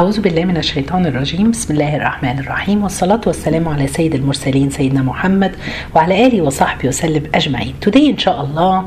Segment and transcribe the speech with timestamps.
[0.00, 5.02] أعوذ بالله من الشيطان الرجيم بسم الله الرحمن الرحيم والصلاة والسلام على سيد المرسلين سيدنا
[5.02, 5.56] محمد
[5.94, 8.84] وعلى آله وصحبه وسلم أجمعين Today inshallah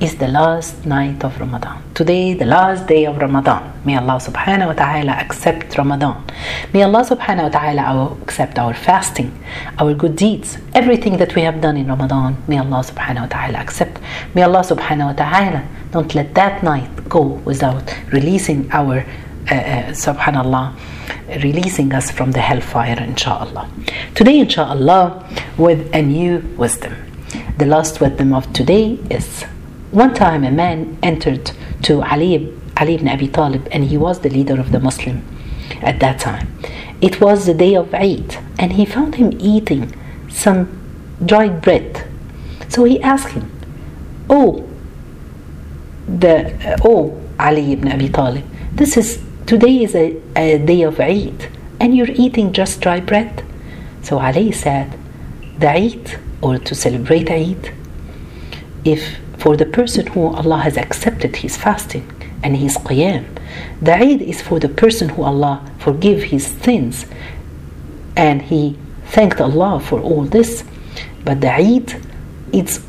[0.00, 4.72] is the last night of Ramadan Today the last day of Ramadan May Allah wa
[4.72, 6.16] ta'ala accept Ramadan
[6.74, 9.30] May Allah wa ta'ala accept our fasting
[9.78, 14.00] our good deeds everything that we have done in Ramadan May Allah wa ta'ala accept
[14.34, 15.62] May Allah wa ta'ala
[15.92, 19.04] don't let that night go without releasing our
[19.50, 20.74] uh, uh, subhanallah
[21.42, 23.68] releasing us from the hellfire inshallah.
[24.14, 26.94] Today inshallah with a new wisdom.
[27.58, 29.44] The last wisdom of today is
[29.90, 31.50] one time a man entered
[31.82, 35.22] to ali, ali ibn abi talib and he was the leader of the muslim
[35.82, 36.48] at that time.
[37.00, 39.94] It was the day of eid and he found him eating
[40.28, 40.68] some
[41.24, 42.06] dried bread.
[42.68, 43.50] So he asked him
[44.30, 44.68] oh
[46.06, 51.00] the uh, oh ali ibn abi talib this is today is a, a, day of
[51.00, 51.48] Eid
[51.80, 53.42] and you're eating just dry bread.
[54.02, 54.92] So Ali said,
[55.58, 57.72] the Eid or to celebrate Eid,
[58.84, 62.06] if for the person who Allah has accepted his fasting
[62.42, 63.24] and his qiyam,
[63.80, 67.06] the Eid is for the person who Allah forgive his sins
[68.16, 68.76] and he
[69.06, 70.62] thanked Allah for all this.
[71.24, 71.98] But the Eid,
[72.52, 72.84] it's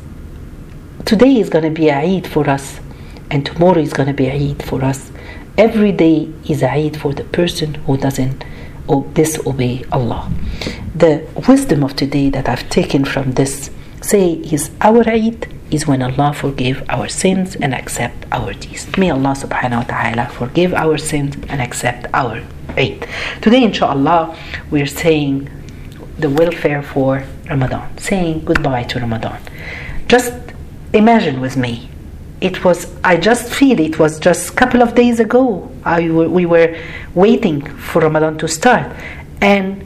[1.06, 2.82] today is going to be a Eid for us
[3.32, 5.10] and tomorrow is going to be a Eid for us
[5.60, 8.46] every day is a Eid for the person who doesn't
[9.14, 10.32] disobey Allah.
[10.96, 13.70] The wisdom of today that I've taken from this
[14.02, 18.88] say is our Eid is when Allah forgive our sins and accept our deeds.
[18.98, 22.42] May Allah subhanahu wa ta'ala forgive our sins and accept our
[22.78, 23.06] Eid.
[23.42, 24.38] Today inshallah
[24.72, 25.50] we're saying
[26.18, 29.42] the welfare for Ramadan, saying goodbye to Ramadan.
[30.08, 30.34] Just
[30.94, 31.89] imagine with me
[32.42, 36.46] it was i just feel it was just a couple of days ago I, we
[36.46, 36.78] were
[37.16, 38.92] waiting for ramadan to start.
[39.42, 39.86] And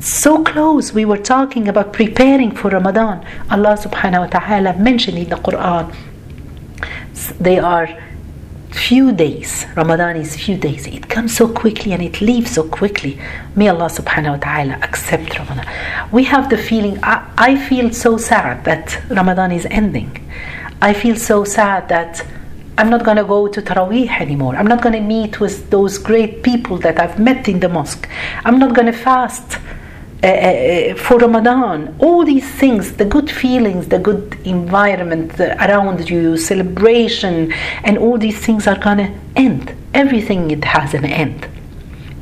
[0.00, 3.24] so close we were talking about preparing for ramadan.
[3.50, 5.94] Allah subhanahu wa ta'ala mentioned in the quran
[7.40, 7.88] they are
[8.70, 10.86] few days ramadan is few days.
[10.86, 13.20] It comes so quickly and it leaves so quickly.
[13.56, 15.66] May allah subhanahu wa ta'ala accept ramadan.
[16.12, 20.12] We have the feeling I, I feel so sad that ramadan is ending
[20.80, 22.24] I feel so sad that
[22.76, 24.54] I'm not going to go to Taraweeh anymore.
[24.54, 28.08] I'm not going to meet with those great people that I've met in the mosque.
[28.44, 29.58] I'm not going to fast
[30.22, 31.96] uh, uh, for Ramadan.
[31.98, 37.52] All these things, the good feelings, the good environment around you, celebration,
[37.82, 39.74] and all these things are going to end.
[39.94, 41.48] Everything it has an end.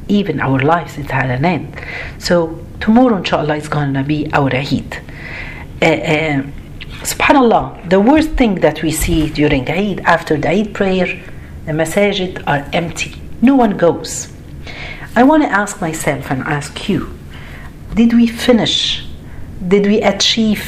[0.09, 1.79] Even our lives, it has an end.
[2.19, 5.03] So tomorrow, inshallah, is going to be our Eid.
[5.83, 6.43] Uh,
[7.13, 11.07] subhanallah the worst thing that we see during Eid after the Eid prayer
[11.67, 13.15] the masajid are empty.
[13.43, 14.33] No one goes.
[15.15, 17.17] I want to ask myself and ask you
[17.95, 19.07] did we finish?
[19.67, 20.65] Did we achieve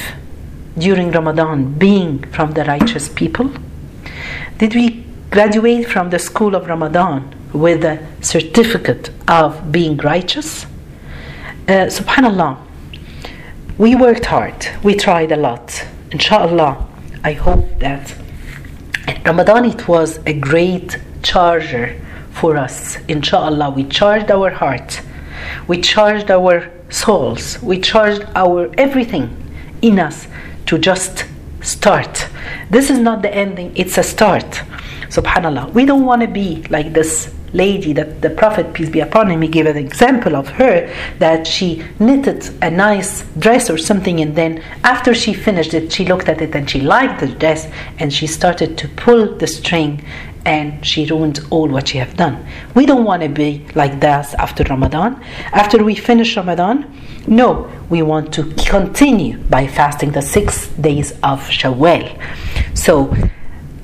[0.79, 3.53] during Ramadan being from the righteous people?
[4.59, 10.65] Did we graduate from the school of Ramadan with a certificate of being righteous?
[11.67, 12.59] Uh, subhanallah
[13.77, 14.67] we worked hard.
[14.83, 16.87] We tried a lot inshallah
[17.25, 18.15] i hope that
[19.25, 22.01] ramadan it was a great charger
[22.39, 22.99] for us.
[23.09, 25.03] Inshallah we charged our heart
[25.67, 29.27] we charged our souls we charged our everything
[29.83, 30.27] in us
[30.67, 31.25] to just
[31.61, 32.29] start.
[32.71, 34.63] This is not the ending it's a start.
[35.09, 39.31] Subhanallah we don't want to be like this lady that the prophet peace be upon
[39.31, 44.21] him he gave an example of her that she knitted a nice dress or something
[44.21, 47.71] and then after she finished it she looked at it and she liked the dress
[47.99, 50.05] and she started to pull the string
[50.45, 52.47] and she ruined all what she have done.
[52.75, 55.23] We don't want to be like that after ramadan.
[55.53, 56.87] After we finish ramadan
[57.27, 62.07] no we want to continue by fasting the six days of shawwal.
[62.75, 63.15] So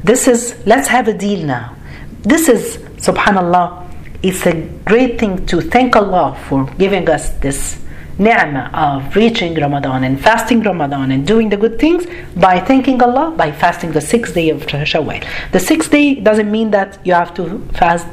[0.02, 1.76] this is let's have a deal now.
[2.22, 3.86] This is subhanallah
[4.22, 7.80] it's a great thing to thank allah for giving us this
[8.18, 13.32] ni'mah of reaching ramadan and fasting ramadan and doing the good things by thanking allah
[13.36, 15.22] by fasting the sixth day of shawwal
[15.52, 18.06] the sixth day doesn't mean that you have to fast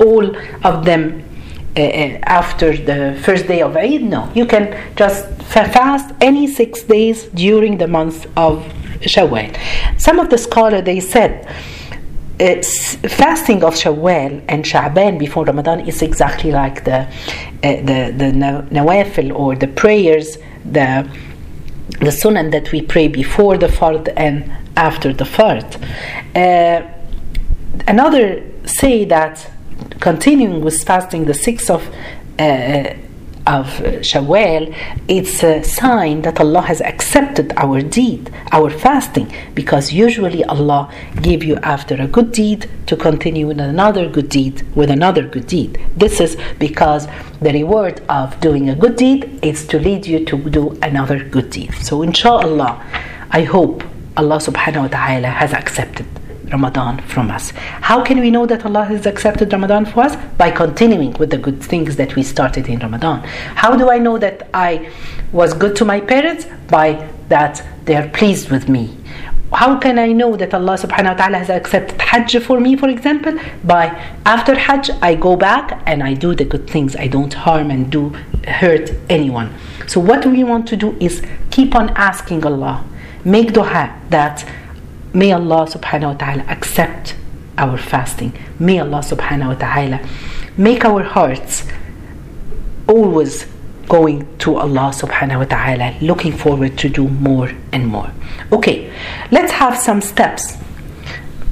[0.00, 1.24] all of them
[1.76, 1.80] uh,
[2.22, 4.02] after the first day of Eid.
[4.02, 8.64] No, you can just fast any six days during the month of
[9.00, 9.56] Shawwal.
[10.00, 11.46] Some of the scholars they said
[12.38, 17.06] fasting of Shawwal and Sha'ban before Ramadan is exactly like the uh,
[17.62, 18.32] the the
[18.70, 21.08] nawafil or the prayers the
[22.00, 25.76] the sunan that we pray before the fard and after the fard.
[26.34, 26.82] Uh,
[27.86, 29.50] another say that
[30.00, 31.86] continuing with fasting the 6th of
[32.38, 32.94] uh,
[33.46, 34.74] of uh, Shawwal,
[35.08, 41.44] it's a sign that Allah has accepted our deed, our fasting, because usually Allah give
[41.44, 45.78] you after a good deed to continue with another good deed, with another good deed.
[45.96, 47.06] This is because
[47.40, 51.50] the reward of doing a good deed is to lead you to do another good
[51.50, 51.74] deed.
[51.74, 52.82] So inshallah,
[53.30, 53.84] I hope
[54.16, 56.06] Allah subhanahu wa ta'ala has accepted
[56.52, 57.50] Ramadan from us.
[57.50, 60.16] How can we know that Allah has accepted Ramadan for us?
[60.36, 63.22] By continuing with the good things that we started in Ramadan.
[63.54, 64.90] How do I know that I
[65.32, 66.46] was good to my parents?
[66.68, 68.96] By that they are pleased with me.
[69.52, 72.88] How can I know that Allah subhanahu wa ta'ala has accepted Hajj for me, for
[72.88, 73.38] example?
[73.62, 73.86] By
[74.26, 76.96] after Hajj, I go back and I do the good things.
[76.96, 78.08] I don't harm and do
[78.48, 79.54] hurt anyone.
[79.86, 82.84] So, what we want to do is keep on asking Allah,
[83.24, 84.44] make dua that
[85.14, 87.14] May Allah subhanahu wa ta'ala accept
[87.56, 88.32] our fasting.
[88.58, 90.00] May Allah subhanahu wa ta'ala
[90.56, 91.66] make our hearts
[92.88, 93.46] always
[93.88, 98.10] going to Allah subhanahu wa ta'ala, looking forward to do more and more.
[98.50, 98.92] Okay,
[99.30, 100.56] let's have some steps,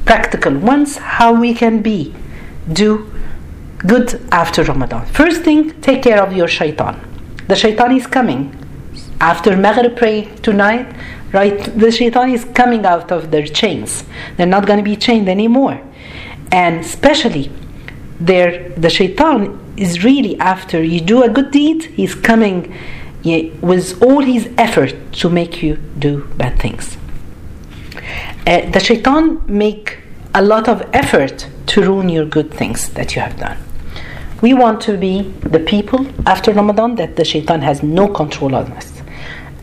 [0.05, 2.14] practical ones, how we can be,
[2.73, 3.11] do
[3.79, 5.06] good after Ramadan.
[5.06, 6.99] First thing, take care of your shaitan.
[7.49, 8.59] The shaitan is coming.
[9.20, 10.94] After Maghrib pray tonight,
[11.32, 11.58] right?
[11.79, 14.05] The shaitan is coming out of their chains.
[14.37, 15.81] They're not going to be chained anymore.
[16.50, 17.50] And especially,
[18.20, 22.75] the shaitan is really after you do a good deed, he's coming
[23.25, 26.96] with all his effort to make you do bad things.
[28.46, 29.99] Uh, the shaitan make
[30.35, 33.56] a lot of effort to ruin your good things that you have done.
[34.40, 38.73] We want to be the people after Ramadan that the shaitan has no control on
[38.73, 38.92] us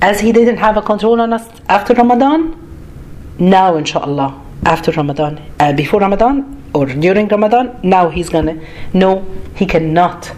[0.02, 2.56] as he didn't have a control on us after Ramadan,
[3.38, 8.62] now inshallah, after Ramadan, uh, before Ramadan or during Ramadan, now he's gonna
[8.94, 9.26] know
[9.56, 10.30] he cannot,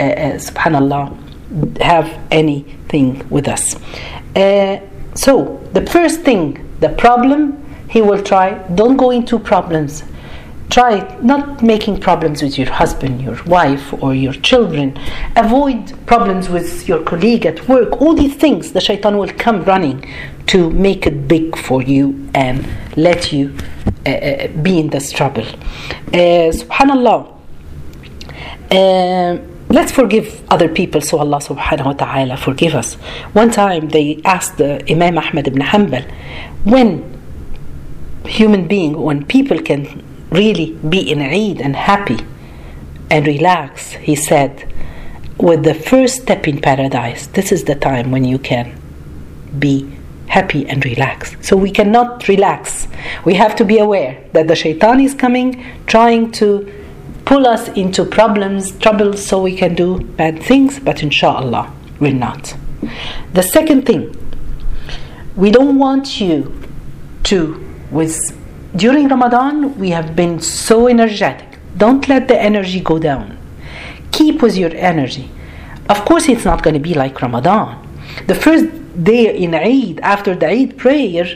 [0.00, 1.16] uh, uh, subhanallah,
[1.80, 3.76] have anything with us.
[4.34, 4.80] Uh,
[5.14, 10.02] so, the first thing, the problem, he will try, don't go into problems
[10.70, 14.98] try not making problems with your husband, your wife, or your children.
[15.36, 18.00] Avoid problems with your colleague at work.
[18.00, 20.04] All these things, the shaitan will come running
[20.48, 22.66] to make it big for you and
[22.96, 23.56] let you
[24.06, 25.46] uh, uh be in this trouble.
[26.12, 27.32] Uh, Subhanallah.
[29.68, 32.94] Let's forgive other people so Allah subhanahu wa ta'ala forgive us.
[33.34, 36.08] One time they asked Imam Ahmad ibn Hanbal
[36.64, 37.02] when
[38.24, 40.04] human being, when people can
[40.36, 42.18] really be in Eid and happy
[43.10, 44.72] and relax, he said,
[45.38, 48.80] with the first step in paradise, this is the time when you can
[49.58, 49.90] be
[50.28, 51.36] happy and relax.
[51.40, 52.88] So we cannot relax.
[53.24, 56.72] We have to be aware that the shaitan is coming, trying to
[57.24, 62.56] pull us into problems, troubles, so we can do bad things, but inshallah, we're not.
[63.32, 64.14] The second thing,
[65.36, 66.52] we don't want you
[67.24, 68.16] to, with
[68.76, 71.58] during Ramadan, we have been so energetic.
[71.76, 73.38] Don't let the energy go down.
[74.12, 75.30] Keep with your energy.
[75.88, 77.86] Of course, it's not going to be like Ramadan.
[78.26, 78.66] The first
[79.04, 81.26] day in Eid, after the Eid prayer,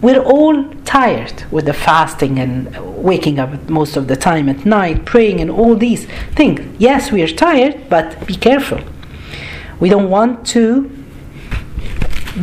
[0.00, 5.04] we're all tired with the fasting and waking up most of the time at night,
[5.04, 6.60] praying, and all these things.
[6.78, 8.80] Yes, we are tired, but be careful.
[9.78, 10.90] We don't want to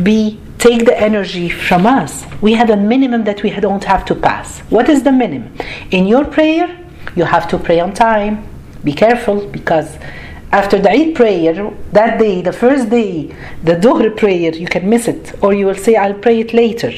[0.02, 2.26] be take the energy from us.
[2.40, 4.60] We have a minimum that we don't have to pass.
[4.70, 5.56] What is the minimum?
[5.90, 6.66] In your prayer,
[7.14, 8.46] you have to pray on time.
[8.84, 9.98] Be careful because
[10.52, 15.06] after the Eid prayer, that day, the first day, the Dhuhr prayer, you can miss
[15.06, 15.34] it.
[15.42, 16.92] Or you will say, I'll pray it later.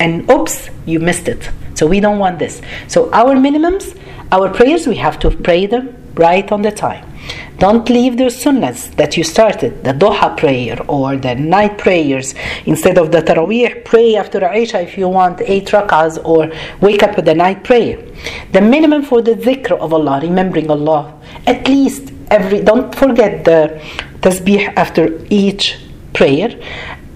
[0.00, 1.50] And oops, you missed it.
[1.74, 2.62] So we don't want this.
[2.88, 3.98] So our minimums,
[4.30, 7.11] our prayers, we have to pray them right on the time.
[7.58, 12.34] Don't leave the sunnahs that you started, the duha prayer or the night prayers.
[12.66, 16.50] Instead of the taraweeh, pray after Isha if you want eight rak'ahs or
[16.80, 18.02] wake up with the night prayer.
[18.50, 21.14] The minimum for the dhikr of Allah, remembering Allah,
[21.46, 23.80] at least every, don't forget the
[24.20, 25.78] tasbih after each
[26.14, 26.58] prayer.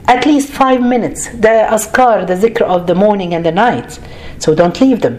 [0.07, 3.99] At least five minutes, the azkar, the zikr of the morning and the night.
[4.39, 5.19] So don't leave them.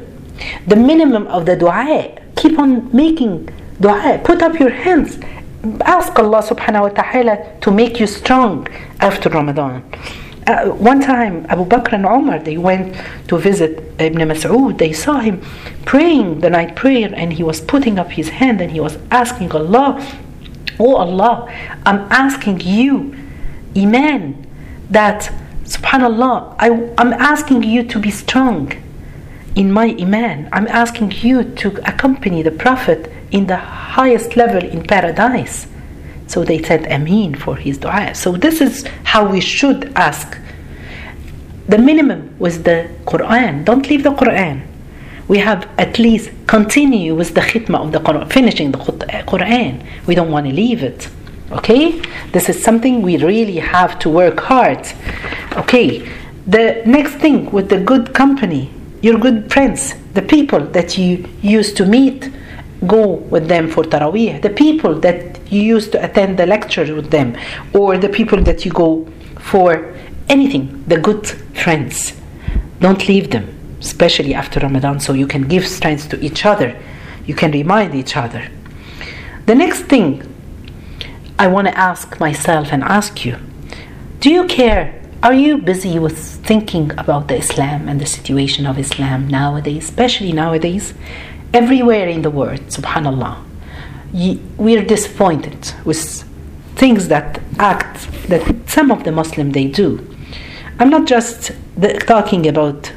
[0.68, 5.20] The minimum of the dua, keep on making Put up your hands.
[5.82, 8.68] Ask Allah subhanahu wa ta'ala to make you strong
[9.00, 9.84] after Ramadan.
[10.48, 12.96] Uh, one time, Abu Bakr and Umar, they went
[13.28, 14.78] to visit Ibn Mas'ud.
[14.78, 15.42] They saw him
[15.86, 19.52] praying the night prayer and he was putting up his hand and he was asking
[19.52, 20.02] Allah,
[20.80, 21.52] Oh Allah,
[21.86, 23.14] I'm asking you,
[23.76, 24.48] Iman,
[24.90, 25.32] that
[25.66, 28.72] subhanallah, I, I'm asking you to be strong.
[29.58, 30.48] In my iman.
[30.54, 35.66] I'm asking you to accompany the Prophet in the highest level in paradise.
[36.28, 38.14] So they said Amin for his dua.
[38.14, 40.38] So this is how we should ask.
[41.68, 43.66] The minimum was the Quran.
[43.66, 44.62] Don't leave the Quran.
[45.28, 49.84] We have at least continue with the khitmah of the Quran, finishing the eh, Quran.
[50.06, 51.10] We don't want to leave it.
[51.52, 52.00] Okay?
[52.32, 54.86] This is something we really have to work hard.
[55.54, 56.08] Okay.
[56.46, 61.78] The next thing with the good company, your good friends, the people that you used
[61.78, 62.32] to meet,
[62.86, 64.42] go with them for Taraweeh.
[64.42, 67.38] The people that you used to attend the lecture with them,
[67.74, 69.08] or the people that you go
[69.40, 69.96] for
[70.30, 71.26] anything, the good
[71.56, 72.20] friends.
[72.80, 76.80] Don't leave them, especially after Ramadan, so you can give strength to each other.
[77.26, 78.50] You can remind each other.
[79.46, 80.24] The next thing
[81.40, 83.38] I want to ask myself and ask you
[84.20, 84.97] do you care?
[85.24, 90.32] Are you busy with thinking about the Islam and the situation of Islam nowadays, especially
[90.32, 90.94] nowadays?
[91.54, 93.44] Everywhere in the world, subhanAllah,
[94.58, 96.24] we're disappointed with
[96.76, 100.08] things that act that some of the Muslim they do.
[100.80, 102.92] I'm not just the, talking about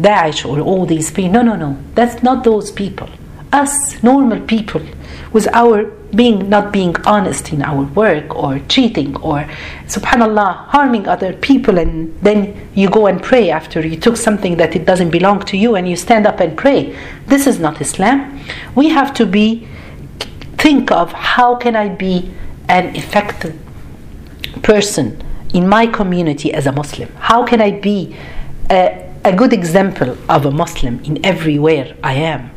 [0.00, 1.32] Daesh or all these people.
[1.32, 1.76] No, no, no.
[1.96, 3.08] That's not those people.
[3.52, 4.82] Us, normal people,
[5.32, 9.44] with our being not being honest in our work or cheating or
[9.86, 14.74] subhanallah harming other people and then you go and pray after you took something that
[14.74, 16.96] it doesn't belong to you and you stand up and pray.
[17.26, 18.40] This is not islam.
[18.74, 19.68] We have to be
[20.58, 22.30] think of how can i be
[22.68, 23.56] an effective
[24.62, 25.22] person
[25.54, 27.08] in my community as a muslim?
[27.18, 28.16] How can i be
[28.68, 32.50] a, a good example of a muslim in everywhere i am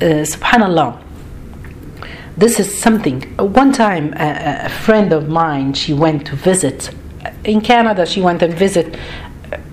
[0.00, 1.04] Uh, subhanallah
[2.36, 3.32] this is something.
[3.38, 6.90] Uh, one time, a, a, friend of mine, she went to visit
[7.24, 8.04] uh, in Canada.
[8.06, 8.96] She went and visit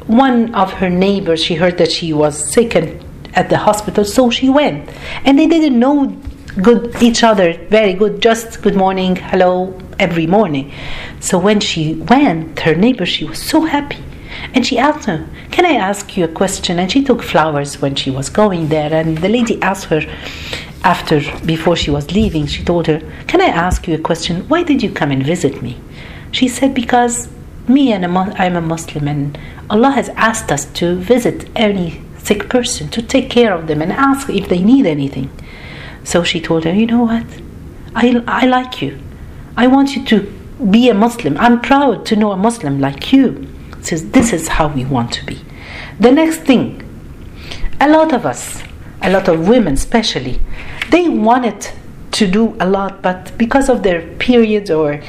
[0.06, 1.44] one of her neighbors.
[1.44, 4.90] She heard that she was sick and at the hospital, so she went.
[5.26, 6.16] And they didn't know
[6.62, 10.72] good each other very good, just good morning, hello every morning.
[11.20, 14.04] So when she went, her neighbor, she was so happy.
[14.54, 16.80] And she asked her, Can I ask you a question?
[16.80, 18.94] And she took flowers when she was going there.
[18.94, 20.02] And the lady asked her,
[20.84, 24.48] after before she was leaving she told her can i ask you a question?
[24.48, 25.80] Why did you come and visit me?
[26.32, 27.30] She said because
[27.68, 29.38] me and i'm a muslim and
[29.70, 33.92] allah has asked us to visit any sick person to take care of them and
[33.92, 35.30] ask if they need anything.
[36.04, 37.26] So she told her you know what?
[37.94, 39.00] I, I like you.
[39.58, 40.22] I want you to
[40.72, 41.38] be a muslim.
[41.38, 43.51] I'm proud to know a muslim like you
[43.86, 45.40] says this is how we want to be.
[46.00, 46.88] The next thing
[47.82, 48.62] a lot of us
[49.02, 50.40] a lot of women especially
[50.92, 51.68] they wanted
[52.12, 55.02] to do a lot but because of their periods or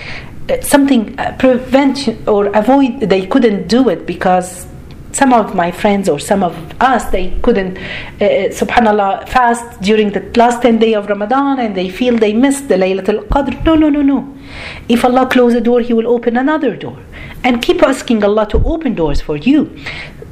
[0.48, 4.66] uh, something uh, prevent or avoid they couldn't do it because
[5.12, 10.10] some of my friends or some of us they couldn't uh, uh subhanallah fast during
[10.12, 13.62] the last 10 day of ramadan and they feel they missed the laylatul qadr.
[13.64, 14.34] No no no no.
[14.88, 16.98] If allah closes a door he will open another door
[17.44, 19.70] and keep asking allah to open doors for you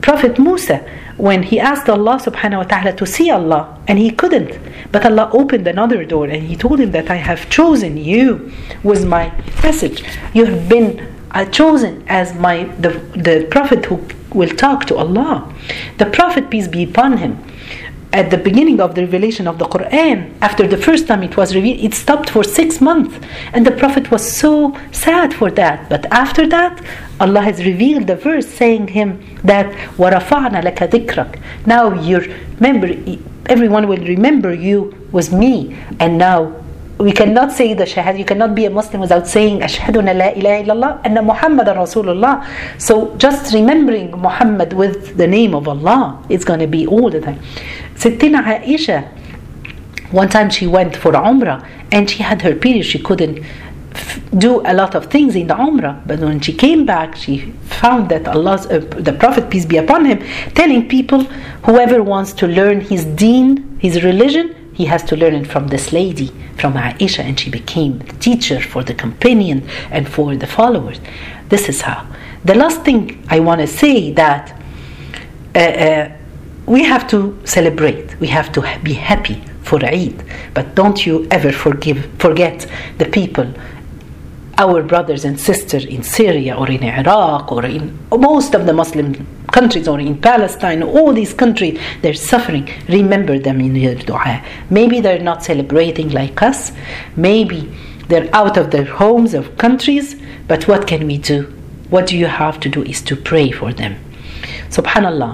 [0.01, 0.85] prophet musa
[1.21, 4.59] when he asked Allah subhanahu wa ta'ala to see Allah and he couldn't.
[4.91, 8.51] But Allah opened another door and he told him that I have chosen you
[8.83, 9.31] with my
[9.63, 10.03] message.
[10.33, 14.01] You have been uh, chosen as my the, the prophet who
[14.33, 15.53] will talk to Allah.
[15.99, 17.39] The prophet peace be upon him
[18.16, 21.54] at the beginning of the revelation of the Quran, after the first time it was
[21.54, 23.14] revealed, it stopped for six months.
[23.54, 25.90] And the Prophet was so sad for that.
[25.90, 26.82] But after that,
[27.20, 29.10] Allah has revealed the verse saying him
[29.44, 32.20] that وَرَفَعْنَا لَكَ ذِكْرَكَ Now you
[32.60, 32.88] remember,
[33.48, 34.78] everyone will remember you
[35.12, 35.78] was me.
[36.00, 36.56] And now
[37.01, 38.19] we cannot say the shahad.
[38.19, 42.47] You cannot be a muslim without saying ashhadu la ilaha illallah and muhammadan rasulullah.
[42.79, 47.21] So just remembering muhammad with the name of allah is going to be all the
[47.21, 47.41] time.
[47.95, 49.09] Sittina aisha
[50.13, 52.85] one time she went for umrah and she had her period.
[52.85, 53.45] She couldn't
[54.37, 56.07] do a lot of things in the umrah.
[56.07, 58.79] But when she came back she found that allah's uh,
[59.09, 60.19] the prophet peace be upon him
[60.55, 61.25] telling people
[61.65, 65.93] whoever wants to learn his deen his religion he has to learn it from this
[65.93, 70.99] lady, from Aisha, and she became the teacher for the companion and for the followers.
[71.51, 72.07] This is how.
[72.47, 74.59] The last thing I want to say that
[75.55, 76.13] uh, uh,
[76.65, 78.19] we have to celebrate.
[78.21, 83.53] We have to be happy for Eid, but don't you ever forgive, forget the people
[84.61, 89.27] our brothers and sisters in Syria or in Iraq or in most of the Muslim
[89.51, 92.69] countries or in Palestine, all these countries, they're suffering.
[92.89, 94.45] Remember them in your dua.
[94.69, 96.73] Maybe they're not celebrating like us.
[97.17, 97.61] Maybe
[98.09, 100.07] they're out of their homes or countries.
[100.47, 101.45] But what can we do?
[101.89, 103.97] What do you have to do is to pray for them.
[104.69, 105.33] Subhanallah.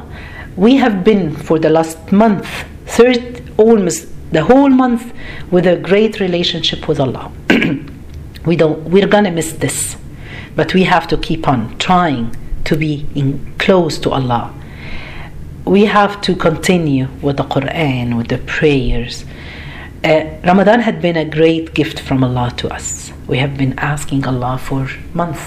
[0.57, 2.49] we have been for the last month,
[2.87, 5.13] third, almost the whole month,
[5.51, 7.31] with a great relationship with Allah.
[8.47, 8.85] We don't.
[8.85, 9.97] We're gonna miss this,
[10.55, 12.35] but we have to keep on trying
[12.65, 14.55] to be in close to Allah.
[15.65, 19.25] We have to continue with the Quran, with the prayers.
[20.05, 23.13] Uh, Ramadan had been a great gift from Allah to us.
[23.27, 25.43] We have been asking Allah for months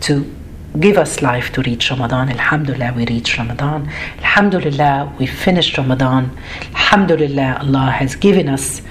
[0.00, 0.24] to
[0.80, 2.30] give us life to reach Ramadan.
[2.30, 3.88] Alhamdulillah, we reached Ramadan.
[4.18, 6.36] Alhamdulillah, we finished Ramadan.
[6.70, 8.82] Alhamdulillah, Allah has given us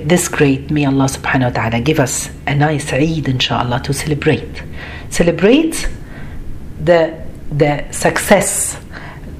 [0.00, 0.70] this great.
[0.70, 4.62] May Allah subhanahu wa ta'ala give us a nice Eid, inshallah, to celebrate.
[5.10, 5.88] Celebrate
[6.80, 7.20] the,
[7.50, 8.78] the success.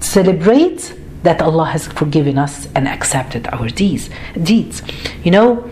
[0.00, 4.10] Celebrate that Allah has forgiven us and accepted our deeds.
[4.42, 4.82] Deeds.
[5.24, 5.70] You know,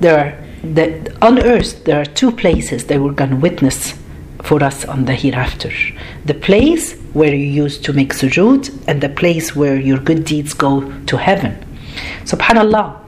[0.00, 3.94] there are the, on earth there are two places that we're going to witness
[4.42, 5.70] for us on the hereafter.
[6.24, 10.54] The place where you used to make sujood and the place where your good deeds
[10.54, 11.64] go to heaven.
[12.24, 13.01] Subhanallah,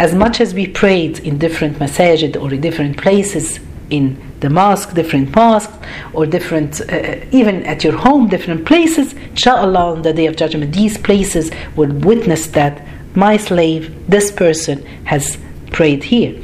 [0.00, 4.94] as much as we prayed in different masajid or in different places in the mosque,
[4.94, 5.76] different mosques,
[6.14, 10.72] or different, uh, even at your home, different places, inshallah, on the day of judgment,
[10.72, 12.82] these places will witness that
[13.14, 15.36] my slave, this person, has
[15.70, 16.34] prayed here.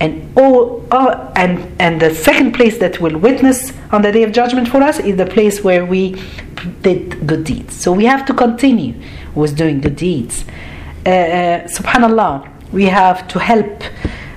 [0.00, 4.32] And all, all and and the second place that will witness on the day of
[4.32, 6.20] judgment for us is the place where we
[6.82, 7.80] did good deeds.
[7.80, 8.94] So we have to continue
[9.34, 10.44] with doing good deeds.
[11.06, 13.82] Uh, uh, subhanallah, we have to help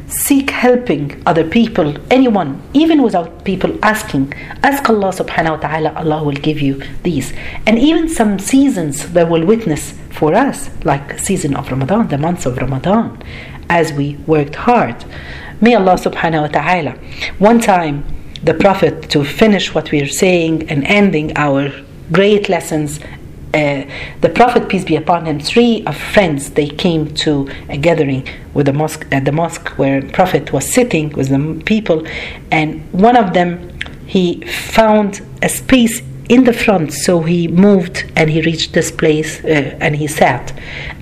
[0.08, 4.34] seek helping other people, anyone, even without people asking.
[4.64, 7.34] Ask Allah subhanahu wa ta'ala, Allah will give you these.
[7.66, 12.46] And even some seasons that will witness for us, like season of Ramadan, the months
[12.46, 13.22] of Ramadan,
[13.70, 15.04] as we worked hard.
[15.60, 16.92] May Allah subhanahu wa ta'ala.
[17.40, 18.06] One time
[18.44, 21.72] the Prophet to finish what we're saying and ending our
[22.12, 23.00] great lessons
[24.22, 28.66] the Prophet, peace be upon him, three of friends, they came to a gathering with
[28.66, 32.06] the mosque at the mosque where Prophet was sitting with the people,
[32.52, 38.30] and one of them he found a space in the front, so he moved and
[38.30, 40.54] he reached this place uh, and he sat.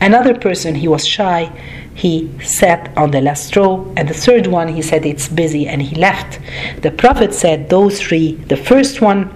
[0.01, 1.51] Another person, he was shy,
[1.95, 5.81] he sat on the last row, and the third one, he said it's busy and
[5.81, 6.39] he left.
[6.81, 9.31] The Prophet said, Those three, the first one,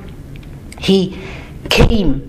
[0.80, 1.18] he
[1.70, 2.29] came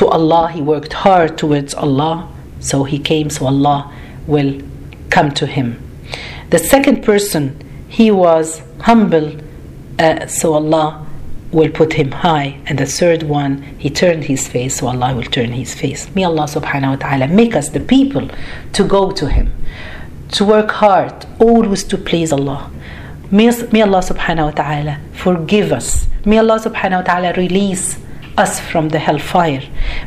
[0.00, 2.26] to Allah, he worked hard towards Allah,
[2.58, 3.94] so he came, so Allah
[4.26, 4.58] will
[5.10, 5.78] come to him.
[6.48, 7.44] The second person,
[7.86, 9.36] he was humble,
[9.98, 11.06] uh, so Allah
[11.52, 12.58] will put him high.
[12.64, 16.08] And the third one, he turned his face, so Allah will turn his face.
[16.14, 18.26] May Allah subhanahu wa ta'ala make us the people
[18.72, 19.52] to go to him,
[20.30, 22.70] to work hard, always to please Allah.
[23.30, 26.06] May, may Allah subhanahu wa ta'ala forgive us.
[26.24, 27.98] May Allah subhanahu wa ta'ala release
[28.36, 29.62] us from the hellfire.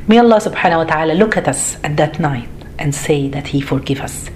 [0.07, 3.61] May Allah subhanahu wa ta'ala look at us at that night and say that He
[3.61, 4.29] forgive us.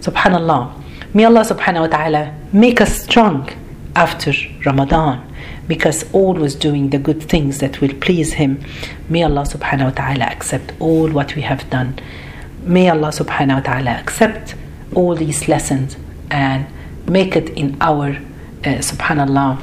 [0.00, 0.82] Subhanallah.
[1.14, 3.48] May Allah subhanahu wa ta'ala make us strong
[3.96, 4.32] after
[4.64, 5.30] Ramadan
[5.68, 8.62] because always doing the good things that will please Him.
[9.08, 11.98] May Allah subhanahu wa ta'ala accept all what we have done.
[12.62, 14.54] May Allah subhanahu wa ta'ala accept
[14.94, 15.96] all these lessons
[16.30, 16.66] and
[17.06, 18.10] make it in our
[18.64, 19.60] uh, subhanallah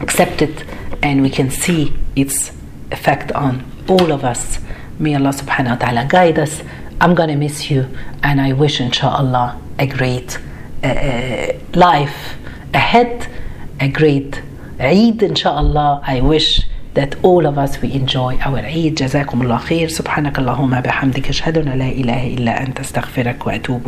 [0.00, 0.64] accept it
[1.02, 2.52] and we can see its
[2.92, 4.58] effect on all of us.
[4.98, 6.62] May Allah subhanahu wa ta'ala guide us.
[7.00, 7.88] I'm gonna miss you
[8.22, 10.38] and I wish inshallah a great
[10.84, 12.36] uh, life
[12.74, 13.26] ahead,
[13.80, 14.42] a great
[14.78, 16.02] Eid inshallah.
[16.06, 16.62] I wish
[16.94, 18.96] that all of us we enjoy our Eid.
[18.96, 19.88] جزاكم الله خير.
[19.88, 23.86] سبحانك اللهم بحمدك أشهد أن لا إله إلا أنت أستغفرك وأتوب.